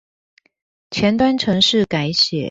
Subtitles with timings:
[0.89, 2.39] 前端程式改寫